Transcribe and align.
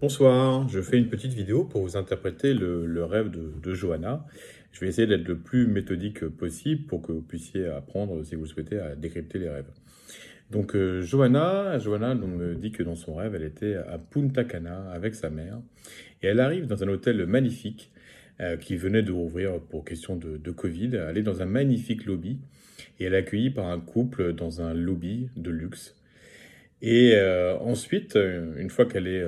Bonsoir, 0.00 0.68
je 0.68 0.80
fais 0.80 0.96
une 0.96 1.08
petite 1.08 1.32
vidéo 1.32 1.64
pour 1.64 1.82
vous 1.82 1.96
interpréter 1.96 2.54
le, 2.54 3.02
rêve 3.02 3.32
de, 3.32 3.74
Johanna. 3.74 4.24
Je 4.70 4.78
vais 4.78 4.86
essayer 4.86 5.08
d'être 5.08 5.26
le 5.26 5.38
plus 5.38 5.66
méthodique 5.66 6.24
possible 6.28 6.84
pour 6.84 7.02
que 7.02 7.10
vous 7.10 7.20
puissiez 7.20 7.66
apprendre, 7.66 8.22
si 8.22 8.36
vous 8.36 8.42
le 8.42 8.46
souhaitez, 8.46 8.78
à 8.78 8.94
décrypter 8.94 9.40
les 9.40 9.48
rêves. 9.48 9.72
Donc 10.52 10.76
euh, 10.76 11.02
Johanna, 11.02 11.80
Johanna 11.80 12.14
me 12.14 12.54
dit 12.54 12.70
que 12.70 12.84
dans 12.84 12.94
son 12.94 13.16
rêve, 13.16 13.34
elle 13.34 13.42
était 13.42 13.74
à 13.74 13.98
Punta 13.98 14.44
Cana 14.44 14.88
avec 14.92 15.16
sa 15.16 15.30
mère. 15.30 15.58
Et 16.22 16.28
elle 16.28 16.38
arrive 16.38 16.68
dans 16.68 16.84
un 16.84 16.88
hôtel 16.88 17.26
magnifique 17.26 17.90
euh, 18.38 18.56
qui 18.56 18.76
venait 18.76 19.02
de 19.02 19.10
rouvrir 19.10 19.58
pour 19.58 19.84
question 19.84 20.14
de, 20.14 20.36
de, 20.36 20.50
Covid. 20.52 20.94
Elle 20.94 21.18
est 21.18 21.22
dans 21.22 21.42
un 21.42 21.46
magnifique 21.46 22.06
lobby 22.06 22.38
et 23.00 23.06
elle 23.06 23.14
est 23.14 23.18
accueillie 23.18 23.50
par 23.50 23.66
un 23.66 23.80
couple 23.80 24.32
dans 24.32 24.62
un 24.62 24.74
lobby 24.74 25.28
de 25.34 25.50
luxe. 25.50 25.96
Et 26.82 27.14
euh, 27.16 27.58
ensuite, 27.58 28.16
une 28.16 28.70
fois 28.70 28.86
qu'elle 28.86 29.08
est 29.08 29.24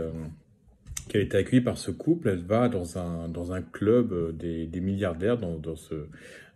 qu'elle 1.11 1.23
est 1.23 1.35
accueillie 1.35 1.61
par 1.61 1.77
ce 1.77 1.91
couple, 1.91 2.29
elle 2.29 2.45
va 2.45 2.69
dans 2.69 2.97
un, 2.97 3.29
dans 3.29 3.53
un 3.53 3.63
club 3.63 4.13
euh, 4.13 4.33
des, 4.33 4.81
milliardaires, 4.81 5.37
dans, 5.39 5.75
ce, 5.75 6.07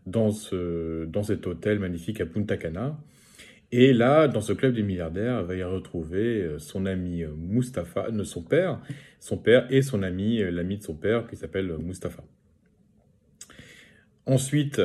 dans, 0.07 0.31
ce, 0.31 1.05
dans 1.07 1.25
cet 1.25 1.47
hôtel 1.49 1.81
magnifique 1.81 2.21
à 2.21 2.27
Punta 2.27 2.57
Cana. 2.57 2.97
Et 3.73 3.93
là, 3.93 4.29
dans 4.29 4.41
ce 4.41 4.53
club 4.53 4.75
des 4.75 4.85
milliardaires, 4.85 5.41
elle 5.41 5.47
va 5.47 5.57
y 5.57 5.65
retrouver 5.65 6.43
euh, 6.43 6.59
son 6.61 6.87
ami 6.87 7.25
euh, 7.25 7.31
Mustapha, 7.37 8.07
son 8.23 8.43
père, 8.43 8.81
son 9.19 9.39
père 9.39 9.67
et 9.71 9.83
son 9.83 10.05
ami, 10.05 10.39
l'ami 10.39 10.79
de 10.79 10.85
son 10.85 10.95
père, 10.95 11.27
qui 11.27 11.35
s'appelle 11.35 11.77
Mustapha. 11.79 12.23
Ensuite, 14.27 14.81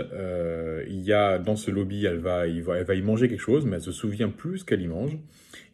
il 0.90 1.00
y 1.00 1.14
a 1.14 1.40
dans 1.40 1.56
ce 1.56 1.72
lobby, 1.72 2.06
elle 2.06 2.18
va, 2.18 2.46
elle 2.46 2.62
va 2.62 2.96
y 2.96 3.02
manger 3.02 3.30
quelque 3.30 3.40
chose, 3.40 3.66
mais 3.66 3.78
elle 3.78 3.82
se 3.82 3.94
souvient 3.94 4.28
plus 4.28 4.66
qu'elle 4.66 4.82
y 4.82 4.88
mange. 4.88 5.18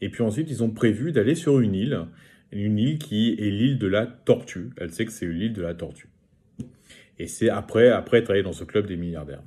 Et 0.01 0.09
puis 0.09 0.21
ensuite, 0.21 0.51
ils 0.51 0.63
ont 0.63 0.69
prévu 0.69 1.11
d'aller 1.11 1.33
sur 1.33 1.59
une 1.59 1.73
île 1.73 2.05
une 2.63 2.79
île 2.79 2.97
qui 2.97 3.33
est 3.33 3.49
l'île 3.49 3.77
de 3.77 3.87
la 3.87 4.05
Tortue. 4.05 4.69
Elle 4.77 4.91
sait 4.91 5.05
que 5.05 5.11
c'est 5.11 5.25
l'île 5.25 5.53
de 5.53 5.61
la 5.61 5.73
Tortue. 5.73 6.09
Et 7.19 7.27
c'est 7.27 7.49
après, 7.49 7.89
après 7.89 8.29
allée 8.29 8.43
dans 8.43 8.53
ce 8.53 8.63
club 8.63 8.87
des 8.87 8.97
milliardaires. 8.97 9.43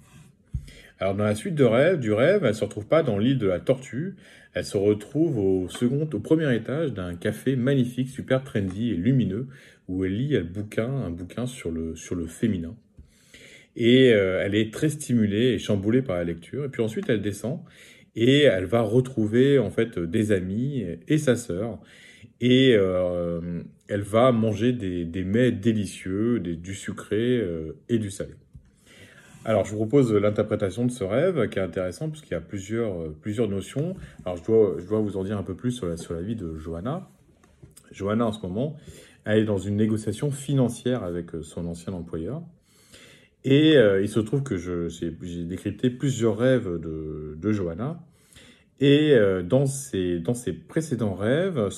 Alors 1.00 1.14
dans 1.14 1.24
la 1.24 1.34
suite 1.34 1.54
de 1.54 1.64
rêve, 1.64 2.00
du 2.00 2.12
rêve, 2.12 2.44
elle 2.44 2.54
se 2.54 2.64
retrouve 2.64 2.86
pas 2.86 3.02
dans 3.02 3.18
l'île 3.18 3.38
de 3.38 3.46
la 3.46 3.60
Tortue. 3.60 4.16
Elle 4.54 4.64
se 4.64 4.76
retrouve 4.76 5.38
au 5.38 5.68
second, 5.68 6.08
au 6.12 6.18
premier 6.18 6.52
étage 6.54 6.92
d'un 6.92 7.14
café 7.14 7.56
magnifique, 7.56 8.08
super 8.08 8.42
trendy 8.42 8.90
et 8.90 8.96
lumineux, 8.96 9.46
où 9.86 10.04
elle 10.04 10.16
lit 10.16 10.36
un 10.36 10.42
bouquin, 10.42 10.88
un 10.88 11.10
bouquin 11.10 11.46
sur 11.46 11.70
le 11.70 11.94
sur 11.94 12.14
le 12.14 12.26
féminin. 12.26 12.74
Et 13.76 14.12
euh, 14.12 14.42
elle 14.44 14.56
est 14.56 14.72
très 14.72 14.88
stimulée 14.88 15.52
et 15.52 15.58
chamboulée 15.58 16.02
par 16.02 16.16
la 16.16 16.24
lecture. 16.24 16.64
Et 16.64 16.68
puis 16.68 16.82
ensuite, 16.82 17.08
elle 17.08 17.22
descend 17.22 17.60
et 18.16 18.42
elle 18.42 18.64
va 18.64 18.80
retrouver 18.80 19.60
en 19.60 19.70
fait 19.70 19.98
des 19.98 20.32
amis 20.32 20.84
et 21.06 21.18
sa 21.18 21.36
sœur 21.36 21.78
et 22.40 22.74
euh, 22.76 23.62
elle 23.88 24.02
va 24.02 24.32
manger 24.32 24.72
des, 24.72 25.04
des 25.04 25.24
mets 25.24 25.50
délicieux, 25.50 26.40
des, 26.40 26.56
du 26.56 26.74
sucré 26.74 27.38
euh, 27.38 27.72
et 27.88 27.98
du 27.98 28.10
salé. 28.10 28.34
Alors, 29.44 29.64
je 29.64 29.70
vous 29.70 29.78
propose 29.78 30.12
l'interprétation 30.12 30.84
de 30.84 30.90
ce 30.90 31.04
rêve 31.04 31.48
qui 31.48 31.58
est 31.58 31.62
intéressant 31.62 32.10
puisqu'il 32.10 32.34
y 32.34 32.36
a 32.36 32.40
plusieurs, 32.40 33.00
euh, 33.00 33.16
plusieurs 33.20 33.48
notions. 33.48 33.96
Alors, 34.24 34.36
je 34.36 34.44
dois, 34.44 34.76
je 34.78 34.86
dois 34.86 35.00
vous 35.00 35.16
en 35.16 35.24
dire 35.24 35.38
un 35.38 35.42
peu 35.42 35.54
plus 35.54 35.72
sur 35.72 35.86
la, 35.86 35.96
sur 35.96 36.14
la 36.14 36.22
vie 36.22 36.36
de 36.36 36.56
Johanna. 36.56 37.08
Johanna, 37.92 38.26
en 38.26 38.32
ce 38.32 38.42
moment, 38.46 38.76
elle 39.24 39.40
est 39.40 39.44
dans 39.44 39.58
une 39.58 39.76
négociation 39.76 40.30
financière 40.30 41.02
avec 41.02 41.30
son 41.42 41.66
ancien 41.66 41.92
employeur. 41.92 42.42
Et 43.44 43.76
il 43.76 44.08
se 44.08 44.20
trouve 44.20 44.42
que 44.42 44.56
j'ai 44.58 45.44
décrypté 45.44 45.88
plusieurs 45.88 46.36
rêves 46.36 46.68
de, 46.78 47.34
de 47.40 47.52
Johanna. 47.52 47.98
Et 48.80 49.12
euh, 49.12 49.42
dans, 49.42 49.66
ses, 49.66 50.20
dans 50.20 50.34
précédents 50.68 51.14
rêves, 51.14 51.68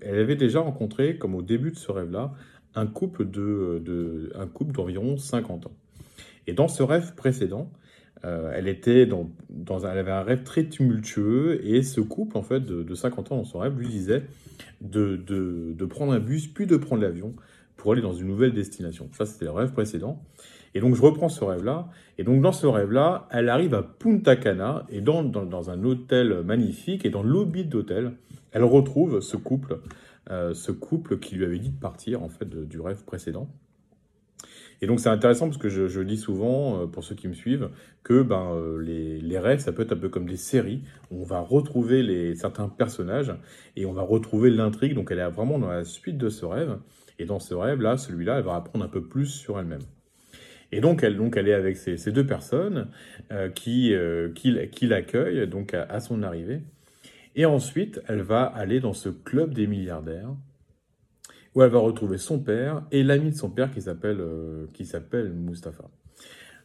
elle 0.00 0.18
avait 0.18 0.36
déjà 0.36 0.60
rencontré, 0.60 1.18
comme 1.18 1.34
au 1.34 1.42
début 1.42 1.70
de 1.70 1.76
ce 1.76 1.92
rêve-là, 1.92 2.32
un 2.74 2.86
couple 2.86 3.28
de, 3.28 3.82
de 3.84 4.32
un 4.34 4.46
couple 4.46 4.72
d'environ 4.72 5.16
50 5.16 5.66
ans. 5.66 5.72
Et 6.46 6.52
dans 6.52 6.68
ce 6.68 6.82
rêve 6.82 7.14
précédent, 7.14 7.70
euh, 8.24 8.52
elle 8.54 8.68
était 8.68 9.06
dans, 9.06 9.30
dans 9.48 9.86
un, 9.86 9.92
elle 9.92 9.98
avait 9.98 10.10
un 10.10 10.22
rêve 10.22 10.42
très 10.42 10.64
tumultueux 10.64 11.64
et 11.64 11.82
ce 11.82 12.00
couple 12.00 12.36
en 12.36 12.42
fait 12.42 12.60
de, 12.60 12.82
de 12.82 12.94
50 12.94 13.32
ans 13.32 13.36
dans 13.36 13.44
son 13.44 13.60
rêve 13.60 13.78
lui 13.78 13.88
disait 13.88 14.24
de, 14.82 15.16
de, 15.16 15.72
de 15.74 15.84
prendre 15.86 16.12
un 16.12 16.18
bus 16.20 16.46
puis 16.46 16.66
de 16.66 16.76
prendre 16.76 17.00
l'avion 17.00 17.34
pour 17.80 17.92
aller 17.92 18.02
dans 18.02 18.12
une 18.12 18.26
nouvelle 18.26 18.52
destination. 18.52 19.08
Ça 19.12 19.24
c'était 19.24 19.46
le 19.46 19.52
rêve 19.52 19.72
précédent. 19.72 20.22
Et 20.74 20.80
donc 20.80 20.94
je 20.94 21.00
reprends 21.00 21.30
ce 21.30 21.42
rêve-là. 21.42 21.88
Et 22.18 22.24
donc 22.24 22.42
dans 22.42 22.52
ce 22.52 22.66
rêve-là, 22.66 23.26
elle 23.30 23.48
arrive 23.48 23.74
à 23.74 23.82
Punta 23.82 24.36
Cana 24.36 24.86
et 24.90 25.00
dans, 25.00 25.22
dans, 25.22 25.70
un 25.70 25.82
hôtel 25.82 26.42
magnifique 26.44 27.06
et 27.06 27.10
dans 27.10 27.22
le 27.22 27.30
lobby 27.30 27.64
d'hôtel, 27.64 28.12
elle 28.52 28.64
retrouve 28.64 29.20
ce 29.20 29.38
couple, 29.38 29.80
euh, 30.30 30.52
ce 30.52 30.72
couple 30.72 31.18
qui 31.18 31.36
lui 31.36 31.46
avait 31.46 31.58
dit 31.58 31.70
de 31.70 31.80
partir 31.80 32.22
en 32.22 32.28
fait 32.28 32.48
du 32.48 32.80
rêve 32.80 33.02
précédent. 33.04 33.48
Et 34.82 34.86
donc 34.86 35.00
c'est 35.00 35.08
intéressant 35.08 35.46
parce 35.46 35.58
que 35.58 35.68
je, 35.68 35.88
je, 35.88 36.00
dis 36.00 36.16
souvent, 36.16 36.82
euh, 36.82 36.86
pour 36.86 37.02
ceux 37.02 37.14
qui 37.14 37.28
me 37.28 37.34
suivent, 37.34 37.70
que 38.02 38.22
ben, 38.22 38.52
euh, 38.54 38.80
les, 38.80 39.20
les, 39.20 39.38
rêves, 39.38 39.60
ça 39.60 39.72
peut 39.72 39.82
être 39.82 39.92
un 39.92 39.96
peu 39.96 40.08
comme 40.08 40.26
des 40.26 40.36
séries. 40.36 40.82
On 41.10 41.22
va 41.22 41.40
retrouver 41.40 42.02
les, 42.02 42.34
certains 42.34 42.68
personnages 42.68 43.34
et 43.76 43.84
on 43.84 43.92
va 43.92 44.02
retrouver 44.02 44.50
l'intrigue. 44.50 44.94
Donc 44.94 45.10
elle 45.10 45.18
est 45.18 45.30
vraiment 45.30 45.58
dans 45.58 45.68
la 45.68 45.84
suite 45.84 46.16
de 46.16 46.28
ce 46.28 46.44
rêve. 46.46 46.78
Et 47.20 47.26
dans 47.26 47.38
ce 47.38 47.52
rêve-là, 47.52 47.98
celui-là, 47.98 48.38
elle 48.38 48.44
va 48.44 48.54
apprendre 48.54 48.82
un 48.82 48.88
peu 48.88 49.02
plus 49.02 49.26
sur 49.26 49.60
elle-même. 49.60 49.82
Et 50.72 50.80
donc 50.80 51.02
elle, 51.02 51.18
donc 51.18 51.36
elle 51.36 51.48
est 51.48 51.54
avec 51.54 51.76
ces, 51.76 51.98
ces 51.98 52.12
deux 52.12 52.24
personnes 52.24 52.88
euh, 53.30 53.50
qui, 53.50 53.92
euh, 53.92 54.30
qui, 54.32 54.56
qui 54.70 54.86
l'accueillent 54.86 55.46
donc 55.46 55.74
à, 55.74 56.00
son 56.00 56.22
arrivée. 56.22 56.62
Et 57.36 57.44
ensuite, 57.44 58.00
elle 58.08 58.22
va 58.22 58.44
aller 58.44 58.80
dans 58.80 58.94
ce 58.94 59.10
club 59.10 59.52
des 59.52 59.66
milliardaires 59.66 60.34
où 61.54 61.62
elle 61.62 61.70
va 61.70 61.80
retrouver 61.80 62.16
son 62.16 62.38
père 62.38 62.84
et 62.90 63.02
l'ami 63.02 63.32
de 63.32 63.36
son 63.36 63.50
père 63.50 63.70
qui 63.70 63.82
s'appelle 63.82 64.20
euh, 64.20 64.66
qui 64.72 64.86
s'appelle 64.86 65.30
Mustapha. 65.30 65.90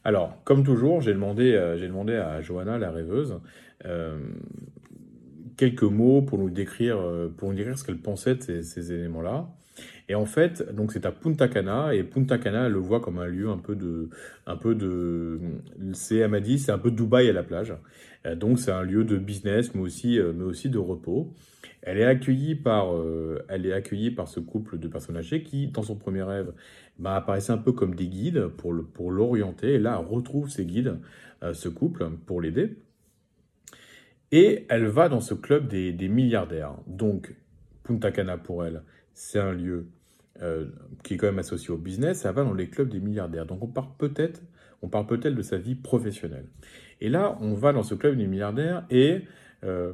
Alors, 0.06 0.42
comme 0.46 0.64
toujours, 0.64 1.02
j'ai 1.02 1.14
demandé, 1.14 1.76
j'ai 1.78 1.88
demandé 1.88 2.14
à 2.14 2.40
Johanna, 2.40 2.78
la 2.78 2.92
rêveuse, 2.92 3.40
quelques 5.58 5.84
mots 5.84 6.22
pour 6.22 6.38
nous 6.40 6.50
décrire, 6.50 6.98
pour 7.38 7.50
nous 7.50 7.56
décrire 7.56 7.78
ce 7.78 7.84
qu'elle 7.84 7.98
pensait 7.98 8.36
de 8.36 8.62
ces, 8.62 8.92
éléments-là. 8.92 9.48
Et 10.08 10.16
en 10.16 10.26
fait, 10.26 10.74
donc 10.74 10.92
c'est 10.92 11.06
à 11.06 11.12
Punta 11.12 11.48
Cana 11.48 11.94
et 11.94 12.04
Punta 12.04 12.38
Cana, 12.38 12.68
elle 12.68 12.74
le 12.74 12.80
voit 12.80 13.00
comme 13.00 13.18
un 13.20 13.26
lieu 13.26 13.50
un 13.50 13.58
peu 13.58 13.76
de, 13.76 14.10
un 14.46 14.56
peu 14.56 14.76
de, 14.76 15.40
c'est, 15.94 16.18
elle 16.18 16.32
m'a 16.32 16.40
dit, 16.40 16.60
c'est 16.60 16.72
un 16.72 16.78
peu 16.78 16.92
Dubaï 16.92 17.30
à 17.30 17.34
la 17.34 17.44
plage. 17.44 17.74
Euh, 18.26 18.36
donc 18.36 18.60
c'est 18.60 18.72
un 18.72 18.84
lieu 18.84 19.04
de 19.04 19.18
business, 19.18 19.74
mais 19.76 19.82
aussi, 19.82 20.20
euh, 20.20 20.34
mais 20.36 20.44
aussi 20.44 20.70
de 20.70 20.78
repos. 20.78 21.34
Elle 21.82 22.00
est 22.00 22.06
accueillie 22.06 22.56
par, 22.56 22.96
euh, 22.96 23.44
elle 23.48 23.66
est 23.66 23.74
accueillie 23.74 24.12
par 24.12 24.28
ce 24.28 24.40
couple 24.40 24.80
de 24.80 24.88
personnes 24.88 25.18
âgées 25.18 25.44
qui, 25.44 25.68
dans 25.68 25.84
son 25.84 25.96
premier 25.96 26.24
rêve, 26.24 26.54
bah, 26.98 27.16
apparaissait 27.16 27.52
un 27.52 27.58
peu 27.58 27.74
comme 27.74 27.96
des 27.96 28.08
guides 28.08 28.48
pour 28.48 28.74
le, 28.74 28.84
pour 28.84 29.12
l'orienter. 29.12 29.74
Et 29.74 29.80
là, 29.80 30.00
elle 30.00 30.08
retrouve 30.08 30.50
ces 30.50 30.66
guides, 30.66 30.98
ce 31.54 31.70
couple, 31.70 32.10
pour 32.26 32.42
l'aider. 32.42 32.78
Et 34.32 34.66
elle 34.70 34.88
va 34.88 35.10
dans 35.10 35.22
ce 35.22 35.34
club 35.34 35.68
des, 35.68 36.10
milliardaires. 36.10 36.76
Donc, 36.88 37.36
Punta 37.84 38.12
Cana 38.12 38.38
pour 38.38 38.66
elle, 38.66 38.84
c'est 39.14 39.40
un 39.40 39.54
lieu 39.54 39.88
euh, 40.42 40.66
qui 41.04 41.14
est 41.14 41.18
quand 41.18 41.28
même 41.28 41.40
associé 41.40 41.70
au 41.70 41.78
business, 41.78 42.22
ça 42.22 42.32
va 42.32 42.44
dans 42.44 42.54
les 42.54 42.68
clubs 42.68 42.90
des 42.90 43.00
milliardaires. 43.00 43.46
Donc 43.46 43.64
on 43.64 43.68
parle 43.68 43.88
peut-être, 43.98 44.42
on 44.82 44.90
parle 44.90 45.06
peut-être 45.06 45.36
de 45.36 45.42
sa 45.42 45.58
vie 45.58 45.76
professionnelle. 45.76 46.48
Et 47.00 47.08
là, 47.08 47.38
on 47.40 47.54
va 47.54 47.72
dans 47.72 47.84
ce 47.84 47.96
club 47.96 48.18
des 48.18 48.28
milliardaires 48.28 48.86
et 48.90 49.22
euh, 49.64 49.94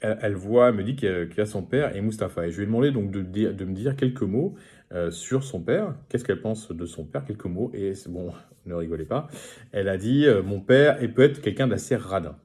elle, 0.00 0.34
voit, 0.34 0.68
elle 0.68 0.74
me 0.74 0.82
dit 0.82 0.96
qu'il 0.96 1.30
y, 1.34 1.40
a 1.40 1.46
son 1.46 1.62
père 1.62 1.96
et 1.96 2.02
Mustapha. 2.02 2.46
Et 2.46 2.50
je 2.50 2.56
lui 2.58 2.64
ai 2.64 2.66
demandé 2.66 2.90
donc 2.90 3.10
de, 3.10 3.20
me 3.20 3.72
dire 3.72 3.96
quelques 3.96 4.22
mots 4.22 4.54
euh, 4.92 5.10
sur 5.10 5.44
son 5.44 5.62
père. 5.62 5.94
Qu'est-ce 6.10 6.24
qu'elle 6.24 6.42
pense 6.42 6.70
de 6.70 6.84
son 6.84 7.04
père? 7.04 7.24
Quelques 7.24 7.46
mots. 7.46 7.70
Et 7.72 7.94
bon, 8.08 8.32
ne 8.66 8.74
rigolez 8.74 9.06
pas. 9.06 9.28
Elle 9.72 9.88
a 9.88 9.96
dit 9.96 10.26
mon 10.44 10.60
père 10.60 11.02
est 11.02 11.08
peut 11.08 11.22
être 11.22 11.40
quelqu'un 11.40 11.68
d'assez 11.68 11.96
radin. 11.96 12.36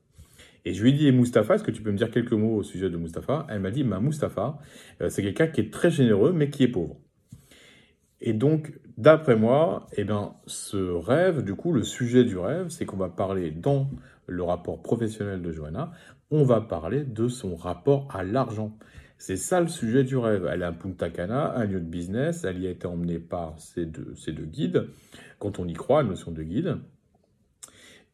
Et 0.66 0.74
je 0.74 0.84
lui 0.84 0.90
ai 0.90 0.94
dit, 0.94 1.12
Mustapha, 1.12 1.56
est-ce 1.56 1.64
que 1.64 1.72
tu 1.72 1.82
peux 1.82 1.92
me 1.92 1.98
dire 1.98 2.10
quelques 2.10 2.34
mots 2.34 2.56
au 2.56 2.64
sujet 2.64 2.90
de 2.90 2.98
Mustapha? 2.98 3.46
Elle 3.50 3.60
m'a 3.62 3.72
dit, 3.72 3.84
bah, 3.84 4.00
Mustapha, 4.00 4.58
c'est 5.10 5.22
quelqu'un 5.22 5.48
qui 5.48 5.62
est 5.62 5.72
très 5.72 5.92
généreux, 5.92 6.34
mais 6.34 6.50
qui 6.50 6.64
est 6.64 6.68
pauvre. 6.68 6.98
Et 8.20 8.34
donc, 8.34 8.74
d'après 8.98 9.36
moi, 9.36 9.88
eh 9.96 10.04
bien, 10.04 10.34
ce 10.48 10.78
rêve, 10.78 11.44
du 11.44 11.54
coup, 11.54 11.72
le 11.72 11.84
sujet 11.84 12.24
du 12.24 12.38
rêve, 12.38 12.70
c'est 12.70 12.86
qu'on 12.86 12.98
va 12.98 13.10
parler 13.10 13.52
dans 13.52 13.92
le 14.28 14.42
rapport 14.42 14.82
professionnel 14.82 15.42
de 15.44 15.52
Johanna, 15.52 15.92
on 16.32 16.44
va 16.44 16.62
parler 16.62 17.04
de 17.04 17.28
son 17.28 17.56
rapport 17.56 18.08
à 18.12 18.24
l'argent. 18.24 18.76
C'est 19.18 19.38
ça 19.38 19.62
le 19.62 19.68
sujet 19.68 20.04
du 20.04 20.18
rêve. 20.18 20.48
Elle 20.52 20.62
est 20.62 20.66
à 20.66 20.72
Punta 20.72 21.10
Cana, 21.10 21.54
un 21.56 21.66
lieu 21.66 21.80
de 21.80 21.86
business, 21.86 22.44
elle 22.44 22.60
y 22.60 22.68
a 22.68 22.72
été 22.72 22.88
emmenée 22.88 23.20
par 23.20 23.60
ses 23.60 23.86
deux, 23.86 24.14
ses 24.16 24.32
deux 24.32 24.46
guides, 24.46 24.88
quand 25.40 25.60
on 25.60 25.68
y 25.68 25.74
croit, 25.74 26.04
la 26.04 26.10
notion 26.10 26.32
de 26.32 26.44
guide. 26.44 26.78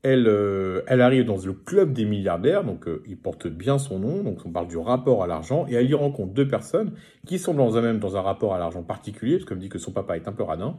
Elle, 0.04 0.28
euh, 0.28 0.82
elle 0.88 1.00
arrive 1.02 1.26
dans 1.26 1.38
le 1.38 1.54
club 1.54 1.94
des 1.94 2.06
milliardaires, 2.06 2.64
donc 2.64 2.88
euh, 2.88 3.04
il 3.08 3.18
porte 3.18 3.48
bien 3.48 3.78
son 3.78 4.00
nom, 4.00 4.24
donc 4.24 4.40
on 4.46 4.50
parle 4.50 4.68
du 4.68 4.78
rapport 4.78 5.24
à 5.24 5.28
l'argent, 5.28 5.68
et 5.70 5.76
elle 5.76 5.90
y 5.90 5.94
rencontre 5.94 6.34
deux 6.34 6.48
personnes 6.48 6.94
qui 7.28 7.38
sont 7.38 7.54
dans 7.54 7.78
un 7.78 7.82
même 7.82 8.00
dans 8.00 8.18
un 8.18 8.22
rapport 8.22 8.56
à 8.56 8.60
l'argent 8.60 8.82
particulier, 8.82 9.38
parce 9.38 9.46
qu'elle 9.46 9.58
me 9.58 9.62
dit 9.62 9.70
que 9.70 9.78
son 9.78 9.92
papa 9.92 10.16
est 10.16 10.28
un 10.28 10.32
peu 10.32 10.42
radin, 10.42 10.76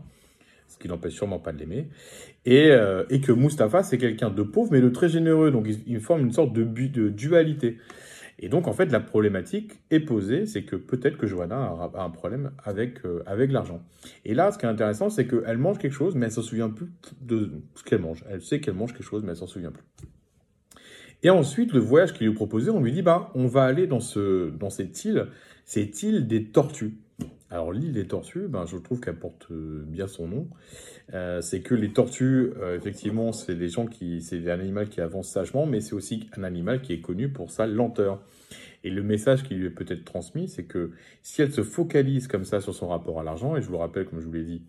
ce 0.67 0.77
qui 0.77 0.89
n'empêche 0.89 1.13
sûrement 1.13 1.39
pas 1.39 1.53
de 1.53 1.59
l'aimer, 1.59 1.89
et, 2.47 2.71
euh, 2.73 3.05
et 3.11 3.21
que 3.21 3.31
Mustapha 3.31 3.85
c'est 3.85 3.99
quelqu'un 3.99 4.31
de 4.31 4.43
pauvre 4.43 4.73
mais 4.73 4.81
de 4.81 4.89
très 4.89 5.09
généreux, 5.09 5.53
donc 5.53 5.69
il, 5.87 6.01
forme 6.01 6.23
une 6.23 6.33
sorte 6.33 6.53
de, 6.53 6.65
de 6.65 7.09
dualité. 7.09 7.79
Et 8.39 8.49
donc, 8.49 8.67
en 8.67 8.73
fait, 8.73 8.87
la 8.87 9.01
problématique 9.01 9.73
est 9.91 10.01
posée, 10.01 10.47
c'est 10.47 10.65
que 10.65 10.77
peut-être 10.77 11.17
que 11.17 11.27
Johanna 11.27 11.91
a 11.95 12.03
un 12.03 12.11
problème 12.11 12.51
avec, 12.65 13.05
euh, 13.05 13.23
avec 13.27 13.53
l'argent. 13.53 13.83
Et 14.25 14.35
là, 14.35 14.51
ce 14.51 14.59
qui 14.59 14.67
est 14.67 14.69
intéressant, 14.69 15.11
c'est 15.11 15.27
qu'elle 15.27 15.59
mange 15.59 15.79
quelque 15.79 15.93
chose, 15.93 16.15
mais 16.15 16.27
elle 16.27 16.33
ne 16.33 16.35
s'en 16.35 16.43
souvient 16.43 16.71
plus 16.71 16.91
de 17.21 17.51
ce 17.75 17.85
qu'elle 17.85 18.01
mange. 18.01 18.25
Elle 18.29 18.43
sait 18.43 18.61
qu'elle 18.61 18.75
mange 18.75 18.93
quelque 18.93 19.05
chose, 19.05 19.23
mais 19.23 19.29
elle 19.29 19.35
ne 19.35 19.41
s'en 19.41 19.47
souvient 19.47 19.71
plus. 19.71 19.85
Et 21.23 21.31
ensuite, 21.31 21.73
le 21.73 21.79
voyage 21.79 22.15
qu'il 22.15 22.27
lui 22.27 22.35
proposait, 22.35 22.71
on 22.71 22.83
lui 22.83 22.93
dit, 22.93 23.03
bah, 23.03 23.31
on 23.35 23.47
va 23.47 23.63
aller 23.65 23.87
dans, 23.87 24.01
ce, 24.01 24.51
dans 24.51 24.71
cette 24.71 25.05
île, 25.05 25.29
cette 25.65 26.03
île 26.03 26.27
des 26.27 26.45
tortues. 26.45 26.99
Alors 27.53 27.71
l'île 27.71 27.93
des 27.93 28.07
tortues, 28.07 28.49
ben, 28.49 28.65
je 28.65 28.79
trouve 28.79 28.99
qu'elle 29.01 29.19
porte 29.19 29.49
euh, 29.51 29.85
bien 29.87 30.07
son 30.07 30.27
nom. 30.27 30.49
Euh, 31.13 31.43
c'est 31.43 31.61
que 31.61 31.75
les 31.75 31.93
tortues, 31.93 32.51
euh, 32.59 32.79
effectivement, 32.79 33.33
c'est 33.33 33.55
des 33.55 33.69
gens 33.69 33.87
qui, 33.87 34.23
c'est 34.23 34.51
un 34.51 34.59
animal 34.59 34.89
qui 34.89 35.03
avance 35.03 35.29
sagement, 35.29 35.67
mais 35.67 35.83
c'est 35.83 35.93
aussi 35.93 36.31
un 36.35 36.45
animal 36.45 36.81
qui 36.81 36.95
est 36.95 37.03
connu 37.03 37.29
pour 37.29 37.51
sa 37.51 37.67
lenteur. 37.67 38.23
Et 38.85 38.91
le 38.91 39.03
message 39.03 39.43
qui 39.45 39.55
lui 39.55 39.67
est 39.67 39.71
peut-être 39.71 40.05
transmis, 40.05 40.49
c'est 40.49 40.65
que 40.65 40.93
si 41.23 41.43
elle 41.43 41.53
se 41.53 41.63
focalise 41.63 42.29
comme 42.29 42.45
ça 42.45 42.61
sur 42.61 42.75
son 42.75 42.89
rapport 42.89 43.21
à 43.21 43.23
l'argent, 43.23 43.57
et 43.57 43.63
je 43.63 43.67
vous 43.67 43.73
le 43.73 43.79
rappelle, 43.79 44.07
comme 44.07 44.21
je 44.21 44.27
vous 44.27 44.33
l'ai 44.33 44.45
dit, 44.45 44.63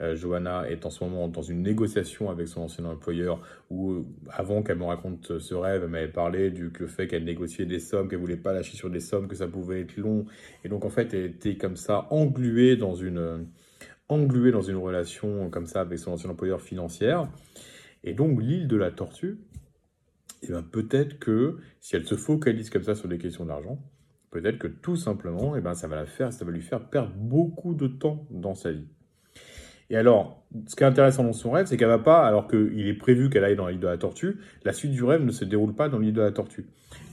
euh, 0.00 0.16
Johanna 0.16 0.68
est 0.68 0.86
en 0.86 0.90
ce 0.90 1.04
moment 1.04 1.28
dans 1.28 1.42
une 1.42 1.62
négociation 1.62 2.28
avec 2.28 2.48
son 2.48 2.62
ancien 2.62 2.84
employeur 2.84 3.40
où, 3.70 3.92
euh, 3.92 4.04
avant 4.28 4.62
qu'elle 4.62 4.78
me 4.78 4.84
raconte 4.84 5.38
ce 5.38 5.54
rêve, 5.54 5.82
elle 5.84 5.90
m'avait 5.90 6.08
parlé 6.08 6.50
du 6.50 6.72
fait 6.88 7.06
qu'elle 7.06 7.24
négociait 7.24 7.64
des 7.64 7.78
sommes, 7.78 8.08
qu'elle 8.08 8.18
voulait 8.18 8.36
pas 8.36 8.52
lâcher 8.52 8.76
sur 8.76 8.90
des 8.90 9.00
sommes, 9.00 9.28
que 9.28 9.36
ça 9.36 9.46
pouvait 9.46 9.82
être 9.82 9.96
long. 9.96 10.26
Et 10.64 10.68
donc, 10.68 10.84
en 10.84 10.90
fait, 10.90 11.14
elle 11.14 11.26
était 11.26 11.56
comme 11.56 11.76
ça 11.76 12.08
engluée 12.10 12.76
dans 12.76 12.94
une, 12.94 13.46
engluée 14.08 14.50
dans 14.50 14.62
une 14.62 14.76
relation 14.76 15.48
comme 15.50 15.66
ça 15.66 15.82
avec 15.82 15.98
son 15.98 16.12
ancien 16.12 16.30
employeur 16.30 16.60
financière. 16.60 17.28
Et 18.02 18.14
donc, 18.14 18.42
l'île 18.42 18.68
de 18.68 18.76
la 18.76 18.90
tortue, 18.90 19.38
eh 20.48 20.52
ben, 20.52 20.62
peut-être 20.62 21.18
que 21.18 21.58
si 21.80 21.96
elle 21.96 22.06
se 22.06 22.14
focalise 22.14 22.70
comme 22.70 22.82
ça 22.82 22.94
sur 22.94 23.08
des 23.08 23.18
questions 23.18 23.44
d'argent, 23.44 23.78
peut-être 24.30 24.58
que 24.58 24.66
tout 24.66 24.96
simplement, 24.96 25.54
et 25.54 25.58
eh 25.58 25.62
ben, 25.62 25.74
ça 25.74 25.88
va 25.88 25.96
la 25.96 26.06
faire, 26.06 26.32
ça 26.32 26.44
va 26.44 26.50
lui 26.50 26.62
faire 26.62 26.88
perdre 26.88 27.12
beaucoup 27.14 27.74
de 27.74 27.86
temps 27.86 28.26
dans 28.30 28.54
sa 28.54 28.72
vie. 28.72 28.86
Et 29.90 29.96
alors, 29.96 30.44
ce 30.66 30.76
qui 30.76 30.82
est 30.82 30.86
intéressant 30.86 31.24
dans 31.24 31.32
son 31.32 31.50
rêve, 31.50 31.66
c'est 31.66 31.76
qu'elle 31.76 31.88
va 31.88 31.98
pas, 31.98 32.26
alors 32.26 32.48
qu'il 32.48 32.86
est 32.86 32.94
prévu 32.94 33.28
qu'elle 33.28 33.44
aille 33.44 33.56
dans 33.56 33.68
l'île 33.68 33.80
de 33.80 33.86
la 33.86 33.98
tortue, 33.98 34.38
la 34.64 34.72
suite 34.72 34.92
du 34.92 35.04
rêve 35.04 35.22
ne 35.24 35.30
se 35.30 35.44
déroule 35.44 35.74
pas 35.74 35.88
dans 35.88 35.98
l'île 35.98 36.14
de 36.14 36.22
la 36.22 36.32
tortue. 36.32 36.66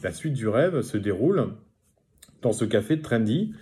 La 0.04 0.12
suite 0.12 0.34
du 0.34 0.48
rêve 0.48 0.81
se 0.81 0.98
déroule 0.98 1.54
dans 2.42 2.54
ce 2.54 2.66
café 2.66 3.01
trendy, 3.01 3.54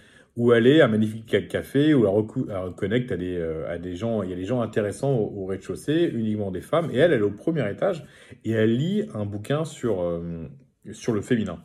elle 0.54 0.68
est 0.68 0.82
un 0.82 0.88
magnifique 0.88 1.48
café, 1.50 1.94
où 1.94 2.06
elle, 2.06 2.58
reconnecte 2.58 3.12
à 3.12 3.18
des, 3.18 3.36
euh, 3.36 3.70
à 3.70 3.78
des 3.78 3.96
gens, 3.96 4.24
il 4.24 4.30
y 4.30 4.34
a 4.34 4.36
des 4.38 4.46
gens 4.46 4.62
intéressants 4.62 5.14
au, 5.14 5.46
rez-de-chaussée, 5.46 6.10
uniquement 6.14 6.50
des 6.50 6.62
femmes, 6.62 6.90
et 6.94 6.98
elle, 6.98 7.12
elle 7.12 7.20
est 7.20 7.24
au 7.24 7.32
premier 7.32 7.70
étage, 7.70 8.06
et 8.46 8.52
elle 8.52 8.78
lit 8.78 9.04
un 9.14 9.26
bouquin 9.26 9.66
sur, 9.66 10.02
euh, 10.02 10.48
sur 10.92 11.14
le 11.14 11.22
féminin. 11.22 11.60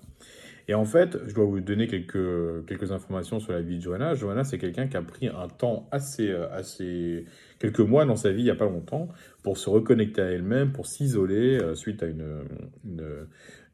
Et 0.67 0.75
en 0.75 0.85
fait, 0.85 1.19
je 1.27 1.35
dois 1.35 1.45
vous 1.45 1.61
donner 1.61 1.87
quelques, 1.87 2.67
quelques 2.67 2.91
informations 2.91 3.39
sur 3.39 3.53
la 3.53 3.61
vie 3.61 3.77
de 3.77 3.83
Johanna. 3.83 4.15
Johanna, 4.15 4.45
c'est 4.45 4.59
quelqu'un 4.59 4.87
qui 4.87 4.97
a 4.97 5.03
pris 5.03 5.29
un 5.29 5.49
temps 5.49 5.87
assez, 5.93 6.31
euh, 6.31 6.51
assez, 6.53 7.27
quelques 7.59 7.81
mois 7.81 8.07
dans 8.07 8.17
sa 8.17 8.33
vie, 8.33 8.41
il 8.41 8.45
n'y 8.45 8.51
a 8.51 8.55
pas 8.55 8.65
longtemps, 8.65 9.09
pour 9.43 9.59
se 9.59 9.69
reconnecter 9.69 10.23
à 10.23 10.27
elle-même, 10.27 10.73
pour 10.73 10.87
s'isoler 10.87 11.59
euh, 11.59 11.75
suite 11.75 12.03
à 12.03 12.07
une, 12.07 12.25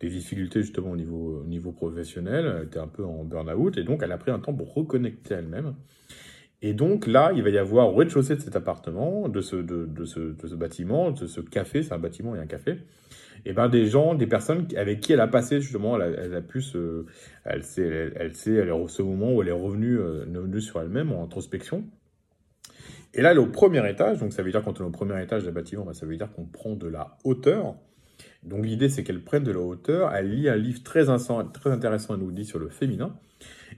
des 0.01 0.09
difficultés 0.09 0.63
justement 0.63 0.91
au 0.91 0.97
niveau, 0.97 1.43
au 1.43 1.47
niveau 1.47 1.71
professionnel. 1.71 2.53
Elle 2.57 2.67
était 2.67 2.81
un 2.81 2.89
peu 2.89 3.05
en 3.05 3.23
burn-out 3.25 3.77
et 3.79 3.85
donc 3.85 4.03
elle 4.03 4.13
a 4.13 4.19
pris 4.19 4.33
un 4.33 4.41
temps 4.41 4.55
pour 4.55 4.75
reconnecter 4.75 5.35
à 5.35 5.39
elle-même. 5.39 5.75
Et 6.63 6.75
donc 6.75 7.07
là, 7.07 7.33
il 7.35 7.43
va 7.43 7.51
y 7.51 7.59
avoir 7.59 7.89
au 7.89 7.95
rez-de-chaussée 7.95 8.37
de 8.37 8.41
cet 8.41 8.55
appartement, 8.55 9.29
de 9.29 9.41
ce, 9.41 9.57
bâtiment, 10.55 11.11
de 11.11 11.27
ce 11.27 11.41
café, 11.41 11.83
c'est 11.83 11.95
un 11.95 11.99
bâtiment 11.99 12.37
et 12.37 12.39
un 12.39 12.47
café, 12.47 12.77
et 13.47 13.55
ben 13.55 13.71
des 13.71 13.87
gens, 13.87 14.15
des 14.15 14.27
personnes 14.27 14.67
avec 14.77 15.01
qui 15.01 15.15
elle 15.15 15.21
a 15.21 15.27
passé 15.27 15.63
justement, 15.63 15.99
elle 15.99 16.35
a, 16.35 16.43
pu 16.43 16.61
se, 16.61 17.07
elle 17.45 17.63
sait, 17.63 18.13
elle, 18.15 18.35
sait, 18.35 18.67
ce 18.89 19.03
moment 19.03 19.33
où 19.33 19.41
elle 19.41 19.49
est 19.49 19.53
revenue, 19.53 19.99
euh, 19.99 20.61
sur 20.61 20.81
elle-même 20.83 21.13
en 21.13 21.25
introspection. 21.25 21.85
Et 23.15 23.23
là, 23.23 23.31
elle 23.31 23.39
est 23.39 23.41
au 23.41 23.47
premier 23.47 23.89
étage, 23.91 24.19
donc 24.19 24.35
ça 24.35 24.43
veut 24.43 24.51
dire 24.51 24.63
quand 24.63 24.81
on 24.81 24.85
est 24.85 24.87
au 24.87 24.91
premier 24.91 25.21
étage 25.23 25.45
d'un 25.45 25.53
bâtiment, 25.53 25.85
ben, 25.85 25.95
ça 25.95 26.05
veut 26.05 26.17
dire 26.17 26.31
qu'on 26.31 26.45
prend 26.45 26.77
de 26.77 26.87
la 26.87 27.17
hauteur. 27.25 27.77
Donc 28.43 28.67
l'idée, 28.67 28.89
c'est 28.89 29.03
qu'elle 29.03 29.23
prenne 29.23 29.45
de 29.45 29.53
la 29.53 29.61
hauteur. 29.61 30.15
Elle 30.15 30.31
lit 30.31 30.49
un 30.49 30.57
livre 30.57 30.83
très, 30.83 31.05
très 31.07 31.71
intéressant, 31.71 32.15
elle 32.15 32.21
nous 32.21 32.33
dit, 32.33 32.45
sur 32.45 32.59
le 32.59 32.69
féminin. 32.69 33.17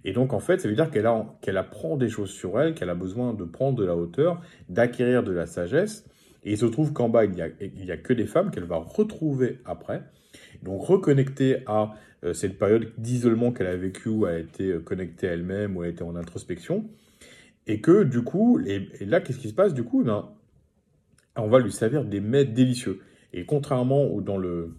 Et 0.04 0.12
donc, 0.12 0.32
en 0.32 0.40
fait, 0.40 0.60
ça 0.60 0.68
veut 0.68 0.74
dire 0.74 0.90
qu'elle 0.90 1.56
apprend 1.56 1.96
des 1.96 2.08
choses 2.08 2.30
sur 2.30 2.60
elle, 2.60 2.74
qu'elle 2.74 2.90
a 2.90 2.94
besoin 2.94 3.34
de 3.34 3.44
prendre 3.44 3.78
de 3.78 3.84
la 3.84 3.96
hauteur, 3.96 4.40
d'acquérir 4.68 5.22
de 5.22 5.32
la 5.32 5.46
sagesse. 5.46 6.04
Et 6.44 6.52
il 6.52 6.58
se 6.58 6.66
trouve 6.66 6.92
qu'en 6.92 7.08
bas, 7.08 7.24
il 7.24 7.30
n'y 7.32 7.42
a, 7.42 7.48
il 7.60 7.90
a 7.92 7.96
que 7.96 8.12
des 8.12 8.26
femmes 8.26 8.50
qu'elle 8.50 8.64
va 8.64 8.76
retrouver 8.76 9.60
après. 9.64 10.02
Donc 10.62 10.82
reconnecter 10.82 11.58
à 11.66 11.94
euh, 12.24 12.32
cette 12.32 12.58
période 12.58 12.92
d'isolement 12.98 13.52
qu'elle 13.52 13.66
a 13.66 13.76
vécue, 13.76 14.08
où 14.08 14.26
elle 14.26 14.34
a 14.34 14.38
été 14.38 14.70
euh, 14.70 14.80
connectée 14.80 15.28
à 15.28 15.32
elle-même, 15.32 15.76
où 15.76 15.84
elle 15.84 15.90
était 15.90 16.02
en 16.02 16.16
introspection. 16.16 16.88
Et 17.66 17.80
que 17.80 18.02
du 18.02 18.22
coup, 18.22 18.60
et, 18.66 18.88
là, 19.04 19.20
qu'est-ce 19.20 19.38
qui 19.38 19.48
se 19.48 19.54
passe 19.54 19.74
du 19.74 19.84
coup? 19.84 20.02
Ben, 20.02 20.28
On 21.36 21.48
va 21.48 21.60
lui 21.60 21.72
servir 21.72 22.04
des 22.04 22.20
mets 22.20 22.44
délicieux. 22.44 23.00
Et 23.32 23.44
contrairement 23.44 24.04
au, 24.04 24.20
dans 24.20 24.36
le, 24.36 24.74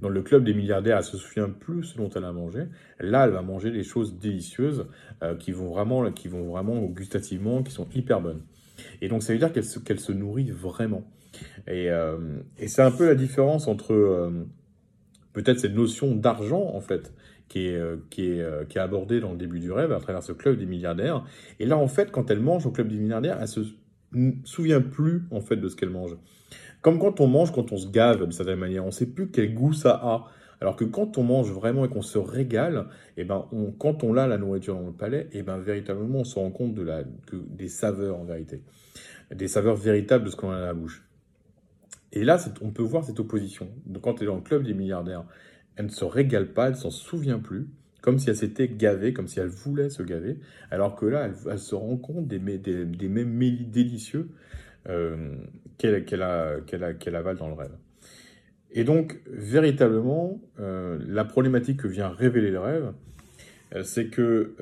dans 0.00 0.08
le 0.08 0.22
club 0.22 0.44
des 0.44 0.54
milliardaires, 0.54 0.98
elle 0.98 1.04
se 1.04 1.16
souvient 1.16 1.48
plus 1.48 1.84
ce 1.84 1.96
dont 1.96 2.10
elle 2.10 2.24
a 2.24 2.32
mangé. 2.32 2.64
Là, 3.00 3.24
elle 3.24 3.32
va 3.32 3.42
manger 3.42 3.70
des 3.70 3.82
choses 3.82 4.18
délicieuses 4.18 4.86
euh, 5.22 5.34
qui 5.36 5.52
vont 5.52 5.68
vraiment, 5.68 6.10
qui 6.12 6.28
vont 6.28 6.44
vraiment 6.44 6.82
gustativement, 6.82 7.62
qui 7.62 7.72
sont 7.72 7.88
hyper 7.94 8.20
bonnes. 8.20 8.42
Et 9.00 9.08
donc, 9.08 9.22
ça 9.22 9.32
veut 9.32 9.38
dire 9.38 9.52
qu'elle 9.52 9.64
se, 9.64 10.12
nourrit 10.12 10.50
vraiment. 10.50 11.04
Et, 11.66 11.90
euh, 11.90 12.18
et 12.58 12.68
c'est 12.68 12.82
un 12.82 12.90
peu 12.90 13.06
la 13.06 13.14
différence 13.14 13.68
entre 13.68 13.94
euh, 13.94 14.30
peut-être 15.32 15.60
cette 15.60 15.74
notion 15.74 16.14
d'argent, 16.14 16.72
en 16.74 16.80
fait, 16.80 17.14
qui 17.48 17.68
est, 17.68 17.80
qui, 18.10 18.32
est, 18.32 18.68
qui 18.68 18.76
est 18.76 18.80
abordée 18.80 19.20
dans 19.20 19.32
le 19.32 19.38
début 19.38 19.60
du 19.60 19.72
rêve 19.72 19.92
à 19.92 20.00
travers 20.00 20.22
ce 20.22 20.32
club 20.32 20.58
des 20.58 20.66
milliardaires. 20.66 21.24
Et 21.58 21.64
là, 21.64 21.78
en 21.78 21.88
fait, 21.88 22.10
quand 22.10 22.30
elle 22.30 22.40
mange 22.40 22.66
au 22.66 22.70
club 22.70 22.88
des 22.88 22.96
milliardaires, 22.96 23.38
elle 23.40 23.48
se 23.48 23.60
souvient 24.44 24.80
plus, 24.80 25.24
en 25.30 25.40
fait, 25.40 25.56
de 25.56 25.68
ce 25.68 25.76
qu'elle 25.76 25.90
mange. 25.90 26.16
Comme 26.82 26.98
quand 26.98 27.20
on 27.20 27.26
mange, 27.26 27.52
quand 27.52 27.72
on 27.72 27.76
se 27.76 27.88
gave 27.88 28.26
de 28.26 28.30
certaine 28.32 28.58
manière, 28.58 28.84
on 28.84 28.88
ne 28.88 28.92
sait 28.92 29.06
plus 29.06 29.30
quel 29.30 29.54
goût 29.54 29.72
ça 29.72 29.92
a. 30.02 30.26
Alors 30.60 30.76
que 30.76 30.84
quand 30.84 31.18
on 31.18 31.22
mange 31.22 31.50
vraiment 31.50 31.84
et 31.84 31.88
qu'on 31.88 32.02
se 32.02 32.18
régale, 32.18 32.86
et 33.16 33.22
eh 33.22 33.24
ben 33.24 33.46
on, 33.52 33.72
quand 33.72 34.04
on 34.04 34.16
a 34.16 34.26
la 34.26 34.38
nourriture 34.38 34.74
dans 34.74 34.86
le 34.86 34.92
palais, 34.92 35.28
et 35.32 35.38
eh 35.38 35.42
ben 35.42 35.58
véritablement 35.58 36.20
on 36.20 36.24
se 36.24 36.38
rend 36.38 36.50
compte 36.50 36.74
de 36.74 36.82
la, 36.82 37.02
des 37.32 37.68
saveurs 37.68 38.18
en 38.18 38.24
vérité, 38.24 38.62
des 39.34 39.48
saveurs 39.48 39.76
véritables 39.76 40.24
de 40.24 40.30
ce 40.30 40.36
qu'on 40.36 40.50
a 40.50 40.58
dans 40.60 40.66
la 40.66 40.74
bouche. 40.74 41.06
Et 42.12 42.24
là, 42.24 42.38
on 42.62 42.70
peut 42.70 42.82
voir 42.82 43.04
cette 43.04 43.20
opposition. 43.20 43.68
Donc, 43.84 44.04
quand 44.04 44.16
elle 44.16 44.22
est 44.22 44.30
dans 44.30 44.36
le 44.36 44.40
club 44.40 44.62
des 44.62 44.72
milliardaires, 44.72 45.24
elle 45.76 45.86
ne 45.86 45.90
se 45.90 46.04
régale 46.04 46.54
pas, 46.54 46.68
elle 46.68 46.76
s'en 46.76 46.90
souvient 46.90 47.38
plus, 47.38 47.68
comme 48.06 48.20
si 48.20 48.30
elle 48.30 48.36
s'était 48.36 48.68
gavée, 48.68 49.12
comme 49.12 49.26
si 49.26 49.40
elle 49.40 49.48
voulait 49.48 49.90
se 49.90 50.00
gaver, 50.04 50.38
alors 50.70 50.94
que 50.94 51.06
là, 51.06 51.28
elle, 51.50 51.58
se 51.58 51.74
rend 51.74 51.96
compte 51.96 52.28
des, 52.28 52.38
des, 52.38 52.84
des 52.84 53.08
mêmes 53.08 53.36
délicieux 53.68 54.28
euh, 54.88 55.34
qu'elle 55.76 56.22
avale 56.22 57.36
dans 57.36 57.48
le 57.48 57.54
rêve. 57.54 57.72
Et 58.70 58.84
donc, 58.84 59.20
véritablement, 59.26 60.40
euh, 60.60 61.00
la 61.08 61.24
problématique 61.24 61.80
que 61.80 61.88
vient 61.88 62.08
révéler 62.08 62.52
le 62.52 62.60
rêve, 62.60 62.92
euh, 63.74 63.82
c'est 63.82 64.06
que 64.06 64.54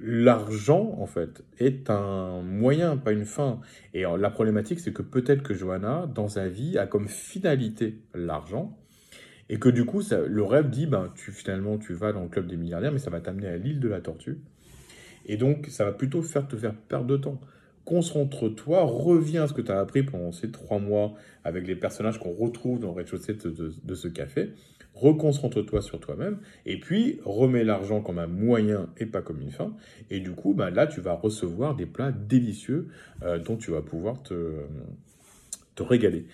l'argent, 0.00 0.96
en 0.98 1.06
fait, 1.06 1.44
est 1.60 1.88
un 1.88 2.42
moyen, 2.42 2.96
pas 2.96 3.12
une 3.12 3.26
fin. 3.26 3.60
Et 3.94 4.02
la 4.02 4.30
problématique, 4.30 4.80
c'est 4.80 4.92
que 4.92 5.02
peut-être 5.02 5.44
que 5.44 5.54
Johanna, 5.54 6.10
dans 6.12 6.26
sa 6.26 6.48
vie, 6.48 6.78
a 6.78 6.88
comme 6.88 7.06
finalité 7.06 8.00
l'argent, 8.12 8.76
et 9.48 9.58
que 9.58 9.68
du 9.68 9.84
coup, 9.84 10.02
ça, 10.02 10.20
le 10.20 10.42
rêve 10.42 10.70
dit, 10.70 10.86
ben, 10.86 11.12
tu, 11.14 11.32
finalement, 11.32 11.78
tu 11.78 11.94
vas 11.94 12.12
dans 12.12 12.22
le 12.22 12.28
club 12.28 12.46
des 12.46 12.56
milliardaires, 12.56 12.92
mais 12.92 12.98
ça 12.98 13.10
va 13.10 13.20
t'amener 13.20 13.48
à 13.48 13.56
l'île 13.56 13.80
de 13.80 13.88
la 13.88 14.00
tortue. 14.00 14.38
Et 15.26 15.36
donc, 15.36 15.66
ça 15.68 15.84
va 15.84 15.92
plutôt 15.92 16.22
faire 16.22 16.46
te 16.46 16.56
faire 16.56 16.74
perdre 16.74 17.06
de 17.06 17.16
temps 17.16 17.40
concentre-toi, 17.86 18.82
reviens 18.82 19.44
à 19.44 19.46
ce 19.46 19.54
que 19.54 19.62
tu 19.62 19.72
as 19.72 19.78
appris 19.78 20.02
pendant 20.02 20.32
ces 20.32 20.50
trois 20.50 20.78
mois 20.78 21.14
avec 21.44 21.66
les 21.66 21.76
personnages 21.76 22.18
qu'on 22.18 22.32
retrouve 22.32 22.80
dans 22.80 22.88
le 22.88 22.94
rez-de-chaussée 22.94 23.34
de, 23.34 23.94
ce 23.94 24.08
café. 24.08 24.50
Reconcentre-toi 24.94 25.82
sur 25.82 26.00
toi-même 26.00 26.38
et 26.64 26.80
puis 26.80 27.20
remets 27.24 27.64
l'argent 27.64 28.00
comme 28.00 28.18
un 28.18 28.26
moyen 28.26 28.88
et 28.96 29.06
pas 29.06 29.22
comme 29.22 29.40
une 29.40 29.52
fin. 29.52 29.74
Et 30.10 30.20
du 30.20 30.32
coup, 30.32 30.52
bah, 30.52 30.70
là, 30.70 30.86
tu 30.86 31.00
vas 31.00 31.12
recevoir 31.12 31.76
des 31.76 31.86
plats 31.86 32.12
délicieux 32.12 32.88
euh, 33.22 33.38
dont 33.38 33.56
tu 33.56 33.70
vas 33.70 33.82
pouvoir 33.82 34.22
te 34.22 34.32
régaler. 35.78 36.26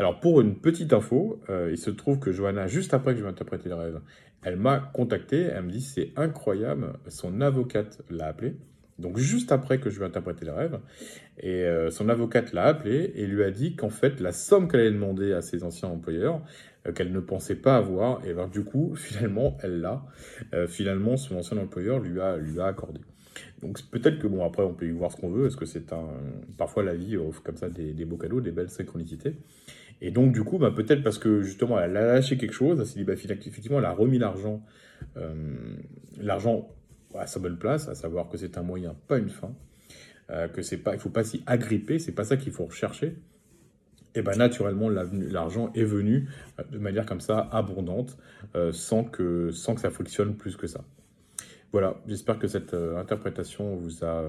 Alors, 0.00 0.18
pour 0.18 0.40
une 0.40 0.54
petite 0.54 0.94
info, 0.94 1.42
euh, 1.50 1.68
il 1.70 1.76
se 1.76 1.90
trouve 1.90 2.18
que 2.18 2.32
Johanna, 2.32 2.66
juste 2.66 2.94
après 2.94 3.12
que 3.12 3.18
je 3.18 3.22
vais 3.22 3.28
interpréter 3.28 3.68
le 3.68 3.74
rêve, 3.74 4.00
elle 4.42 4.56
m'a 4.56 4.78
contacté, 4.94 5.42
elle 5.42 5.64
me 5.64 5.70
dit 5.70 5.82
c'est 5.82 6.12
incroyable, 6.16 6.94
son 7.08 7.42
avocate 7.42 8.00
l'a 8.08 8.28
appelé 8.28 8.54
donc 8.98 9.18
juste 9.18 9.52
après 9.52 9.78
que 9.78 9.90
je 9.90 9.98
lui 9.98 10.04
ai 10.04 10.06
interprété 10.06 10.46
le 10.46 10.52
rêve, 10.52 10.78
et 11.38 11.64
euh, 11.64 11.90
son 11.90 12.08
avocate 12.08 12.54
l'a 12.54 12.64
appelé 12.64 13.12
et 13.14 13.26
lui 13.26 13.44
a 13.44 13.50
dit 13.50 13.76
qu'en 13.76 13.90
fait 13.90 14.20
la 14.20 14.32
somme 14.32 14.68
qu'elle 14.68 14.80
allait 14.80 14.90
demander 14.90 15.34
à 15.34 15.42
ses 15.42 15.64
anciens 15.64 15.90
employeurs, 15.90 16.40
euh, 16.86 16.92
qu'elle 16.92 17.12
ne 17.12 17.20
pensait 17.20 17.56
pas 17.56 17.76
avoir, 17.76 18.24
et 18.26 18.32
ben 18.32 18.48
du 18.48 18.64
coup 18.64 18.94
finalement 18.96 19.58
elle 19.62 19.82
l'a, 19.82 20.02
finalement 20.66 21.18
son 21.18 21.36
ancien 21.36 21.58
employeur 21.58 21.98
lui 21.98 22.18
a 22.22 22.38
lui 22.38 22.58
a 22.58 22.64
accordé. 22.64 23.00
Donc 23.62 23.82
peut-être 23.90 24.18
que 24.18 24.26
bon 24.26 24.44
après 24.44 24.62
on 24.62 24.72
peut 24.72 24.86
y 24.86 24.92
voir 24.92 25.12
ce 25.12 25.18
qu'on 25.18 25.30
veut, 25.30 25.46
est-ce 25.46 25.58
que 25.58 25.66
c'est 25.66 25.92
un 25.92 26.08
parfois 26.56 26.82
la 26.82 26.94
vie 26.94 27.18
offre 27.18 27.42
comme 27.42 27.56
ça 27.56 27.68
des, 27.68 27.92
des 27.92 28.06
beaux 28.06 28.16
cadeaux, 28.16 28.40
des 28.40 28.50
belles 28.50 28.70
synchronicités. 28.70 29.34
Et 30.02 30.10
donc, 30.10 30.32
du 30.32 30.42
coup, 30.44 30.58
bah, 30.58 30.70
peut-être 30.70 31.02
parce 31.02 31.18
que 31.18 31.42
justement, 31.42 31.78
elle 31.78 31.96
a 31.96 32.14
lâché 32.14 32.38
quelque 32.38 32.54
chose, 32.54 32.80
elle 32.80 32.86
s'est 32.86 32.98
dit, 32.98 33.04
bah, 33.04 33.12
effectivement, 33.12 33.78
elle 33.78 33.84
a 33.84 33.92
remis 33.92 34.18
l'argent, 34.18 34.62
euh, 35.16 35.34
l'argent 36.18 36.68
à 37.14 37.26
sa 37.26 37.40
bonne 37.40 37.58
place, 37.58 37.88
à 37.88 37.94
savoir 37.94 38.28
que 38.28 38.38
c'est 38.38 38.56
un 38.56 38.62
moyen, 38.62 38.94
pas 39.08 39.18
une 39.18 39.28
fin, 39.28 39.54
euh, 40.30 40.48
que 40.48 40.62
c'est 40.62 40.78
pas, 40.78 40.96
faut 40.96 41.10
pas 41.10 41.24
s'y 41.24 41.42
agripper, 41.46 41.98
c'est 41.98 42.12
pas 42.12 42.24
ça 42.24 42.36
qu'il 42.36 42.52
faut 42.52 42.64
rechercher. 42.64 43.16
Et 44.16 44.22
ben 44.22 44.36
naturellement, 44.36 44.88
l'argent 44.88 45.70
est 45.74 45.84
venu 45.84 46.28
euh, 46.58 46.64
de 46.72 46.78
manière 46.78 47.06
comme 47.06 47.20
ça 47.20 47.48
abondante, 47.52 48.16
sans 48.72 49.04
que 49.04 49.50
sans 49.52 49.74
que 49.74 49.80
ça 49.80 49.90
fonctionne 49.90 50.34
plus 50.34 50.56
que 50.56 50.66
ça. 50.66 50.84
Voilà, 51.72 52.00
j'espère 52.08 52.38
que 52.38 52.48
cette 52.48 52.74
interprétation 52.74 53.76
vous 53.76 54.04
a, 54.04 54.24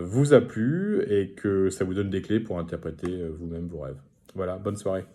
vous 0.00 0.34
a 0.34 0.40
plu 0.40 1.04
et 1.08 1.30
que 1.30 1.70
ça 1.70 1.84
vous 1.84 1.94
donne 1.94 2.10
des 2.10 2.22
clés 2.22 2.40
pour 2.40 2.58
interpréter 2.58 3.28
vous-même 3.28 3.68
vos 3.68 3.80
rêves. 3.80 4.00
Voilà, 4.34 4.58
bonne 4.58 4.76
soirée. 4.76 5.06